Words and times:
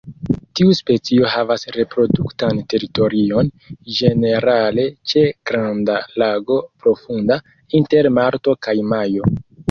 Tiu 0.59 0.71
specio 0.77 1.25
havas 1.31 1.65
reproduktan 1.73 2.61
teritorion, 2.73 3.51
ĝenerale 3.97 4.85
ĉe 5.11 5.23
granda 5.49 5.97
lago 6.23 6.57
profunda, 6.85 7.37
inter 7.81 8.09
marto 8.17 8.57
kaj 8.69 8.75
majo. 8.95 9.29